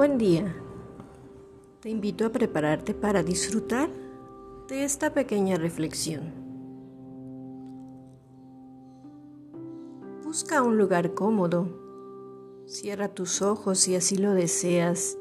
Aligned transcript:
Buen 0.00 0.16
día. 0.16 0.56
Te 1.80 1.90
invito 1.90 2.24
a 2.24 2.32
prepararte 2.32 2.94
para 2.94 3.22
disfrutar 3.22 3.90
de 4.66 4.84
esta 4.84 5.12
pequeña 5.12 5.58
reflexión. 5.58 6.22
Busca 10.24 10.62
un 10.62 10.78
lugar 10.78 11.12
cómodo. 11.12 11.68
Cierra 12.64 13.08
tus 13.08 13.42
ojos 13.42 13.78
si 13.78 13.94
así 13.94 14.16
lo 14.16 14.32
deseas 14.32 15.18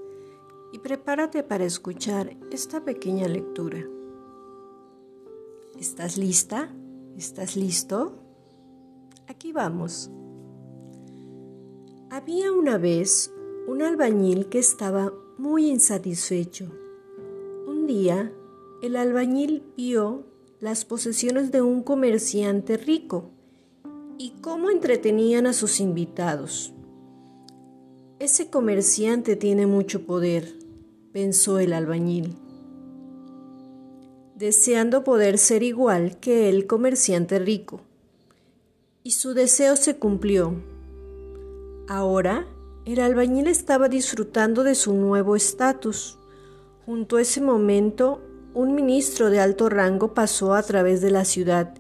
y 0.71 0.80
prepárate 0.80 1.43
para 1.43 1.66
escuchar 1.66 2.38
esta 2.50 2.86
pequeña 2.86 3.27
lectura. 3.27 3.86
¿Estás 5.77 6.18
lista? 6.18 6.73
¿Estás 7.18 7.57
listo? 7.57 8.14
Aquí 9.27 9.52
vamos. 9.52 10.09
Había 12.09 12.54
una 12.54 12.77
vez 12.77 13.34
un 13.70 13.84
albañil 13.84 14.48
que 14.48 14.58
estaba 14.58 15.14
muy 15.38 15.70
insatisfecho. 15.70 16.72
Un 17.68 17.86
día, 17.86 18.34
el 18.82 18.96
albañil 18.96 19.62
vio 19.77 20.26
las 20.60 20.86
posesiones 20.86 21.52
de 21.52 21.62
un 21.62 21.84
comerciante 21.84 22.77
rico 22.77 23.30
y 24.18 24.32
cómo 24.41 24.72
entretenían 24.72 25.46
a 25.46 25.54
sus 25.54 25.82
invitados. 25.82 26.74
Ese 28.18 28.50
comerciante 28.50 29.36
tiene 29.36 29.68
mucho 29.68 30.04
poder, 30.08 30.52
pensó 31.13 31.60
el 31.60 31.74
albañil, 31.74 32.34
deseando 34.36 35.04
poder 35.04 35.38
ser 35.38 35.62
igual 35.62 36.20
que 36.20 36.49
el 36.49 36.66
comerciante 36.66 37.38
rico. 37.38 37.82
Y 39.04 39.12
su 39.12 39.36
deseo 39.36 39.76
se 39.76 39.98
cumplió. 39.98 40.55
Ahora 41.88 42.48
el 42.86 43.00
albañil 43.00 43.48
estaba 43.48 43.90
disfrutando 43.90 44.63
de 44.63 44.76
su 44.76 44.94
nuevo 44.94 45.35
estatus. 45.35 46.18
Junto 46.86 47.18
a 47.18 47.21
ese 47.21 47.41
momento, 47.41 48.21
un 48.54 48.74
ministro 48.74 49.30
de 49.30 49.40
alto 49.40 49.70
rango 49.70 50.13
pasó 50.13 50.54
a 50.54 50.63
través 50.63 51.02
de 51.02 51.12
la 51.12 51.26
ciudad 51.26 51.76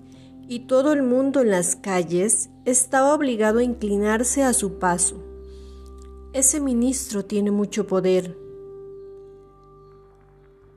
y 0.47 0.61
todo 0.61 0.93
el 0.93 1.03
mundo 1.03 1.41
en 1.41 1.51
las 1.51 1.75
calles 1.75 2.49
estaba 2.65 3.13
obligado 3.13 3.59
a 3.59 3.63
inclinarse 3.63 4.43
a 4.43 4.53
su 4.53 4.79
paso. 4.79 5.23
Ese 6.33 6.59
ministro 6.59 7.25
tiene 7.25 7.51
mucho 7.51 7.87
poder, 7.87 8.35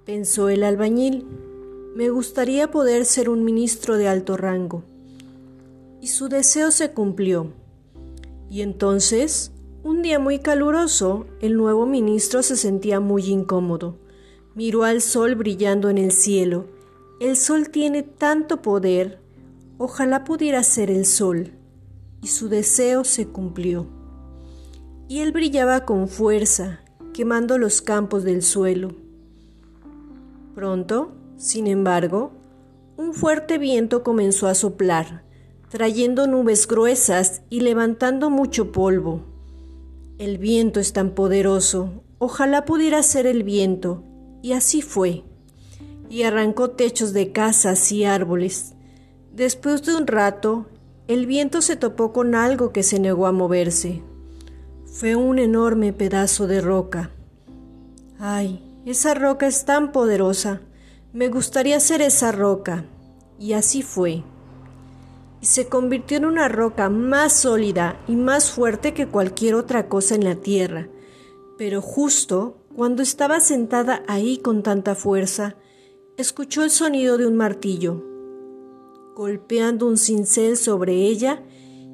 pensó 0.04 0.48
el 0.48 0.64
albañil. 0.64 1.26
Me 1.94 2.08
gustaría 2.10 2.70
poder 2.70 3.04
ser 3.04 3.28
un 3.28 3.44
ministro 3.44 3.96
de 3.96 4.08
alto 4.08 4.36
rango. 4.36 4.82
Y 6.00 6.08
su 6.08 6.28
deseo 6.28 6.70
se 6.70 6.92
cumplió. 6.92 7.52
Y 8.50 8.62
entonces 8.62 9.52
un 9.84 10.00
día 10.00 10.18
muy 10.20 10.38
caluroso, 10.38 11.26
el 11.40 11.56
nuevo 11.56 11.86
ministro 11.86 12.42
se 12.42 12.56
sentía 12.56 13.00
muy 13.00 13.24
incómodo. 13.26 13.98
Miró 14.54 14.84
al 14.84 15.00
sol 15.00 15.34
brillando 15.34 15.90
en 15.90 15.98
el 15.98 16.12
cielo. 16.12 16.66
El 17.20 17.36
sol 17.36 17.70
tiene 17.70 18.02
tanto 18.02 18.62
poder. 18.62 19.18
Ojalá 19.78 20.22
pudiera 20.22 20.62
ser 20.62 20.90
el 20.90 21.04
sol. 21.04 21.52
Y 22.22 22.28
su 22.28 22.48
deseo 22.48 23.02
se 23.02 23.26
cumplió. 23.26 23.88
Y 25.08 25.18
él 25.18 25.32
brillaba 25.32 25.84
con 25.84 26.08
fuerza, 26.08 26.80
quemando 27.12 27.58
los 27.58 27.82
campos 27.82 28.22
del 28.22 28.42
suelo. 28.42 28.94
Pronto, 30.54 31.12
sin 31.36 31.66
embargo, 31.66 32.30
un 32.96 33.14
fuerte 33.14 33.58
viento 33.58 34.04
comenzó 34.04 34.46
a 34.46 34.54
soplar, 34.54 35.24
trayendo 35.70 36.28
nubes 36.28 36.68
gruesas 36.68 37.42
y 37.50 37.60
levantando 37.60 38.30
mucho 38.30 38.70
polvo. 38.70 39.31
El 40.22 40.38
viento 40.38 40.78
es 40.78 40.92
tan 40.92 41.16
poderoso, 41.16 42.04
ojalá 42.18 42.64
pudiera 42.64 43.02
ser 43.02 43.26
el 43.26 43.42
viento, 43.42 44.04
y 44.40 44.52
así 44.52 44.80
fue. 44.80 45.24
Y 46.08 46.22
arrancó 46.22 46.70
techos 46.70 47.12
de 47.12 47.32
casas 47.32 47.90
y 47.90 48.04
árboles. 48.04 48.74
Después 49.32 49.82
de 49.82 49.96
un 49.96 50.06
rato, 50.06 50.66
el 51.08 51.26
viento 51.26 51.60
se 51.60 51.74
topó 51.74 52.12
con 52.12 52.36
algo 52.36 52.70
que 52.70 52.84
se 52.84 53.00
negó 53.00 53.26
a 53.26 53.32
moverse. 53.32 54.04
Fue 54.86 55.16
un 55.16 55.40
enorme 55.40 55.92
pedazo 55.92 56.46
de 56.46 56.60
roca. 56.60 57.10
Ay, 58.20 58.62
esa 58.86 59.14
roca 59.14 59.48
es 59.48 59.64
tan 59.64 59.90
poderosa. 59.90 60.60
Me 61.12 61.30
gustaría 61.30 61.80
ser 61.80 62.00
esa 62.00 62.30
roca. 62.30 62.84
Y 63.40 63.54
así 63.54 63.82
fue 63.82 64.22
y 65.42 65.46
se 65.46 65.66
convirtió 65.66 66.16
en 66.16 66.24
una 66.24 66.48
roca 66.48 66.88
más 66.88 67.32
sólida 67.32 68.00
y 68.06 68.14
más 68.14 68.52
fuerte 68.52 68.94
que 68.94 69.08
cualquier 69.08 69.56
otra 69.56 69.88
cosa 69.88 70.14
en 70.14 70.24
la 70.24 70.36
tierra. 70.36 70.88
Pero 71.58 71.82
justo 71.82 72.58
cuando 72.76 73.02
estaba 73.02 73.40
sentada 73.40 74.04
ahí 74.06 74.38
con 74.38 74.62
tanta 74.62 74.94
fuerza, 74.94 75.56
escuchó 76.16 76.62
el 76.62 76.70
sonido 76.70 77.18
de 77.18 77.26
un 77.26 77.36
martillo, 77.36 78.04
golpeando 79.16 79.86
un 79.86 79.98
cincel 79.98 80.56
sobre 80.56 80.94
ella 80.94 81.42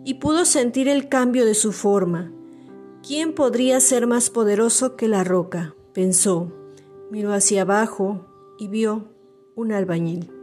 y 0.04 0.14
pudo 0.14 0.44
sentir 0.44 0.86
el 0.86 1.08
cambio 1.08 1.46
de 1.46 1.54
su 1.54 1.72
forma. 1.72 2.30
¿Quién 3.02 3.34
podría 3.34 3.80
ser 3.80 4.06
más 4.06 4.28
poderoso 4.28 4.94
que 4.94 5.08
la 5.08 5.24
roca? 5.24 5.74
pensó. 5.94 6.52
Miró 7.10 7.32
hacia 7.32 7.62
abajo 7.62 8.26
y 8.58 8.68
vio 8.68 9.08
un 9.56 9.72
albañil. 9.72 10.37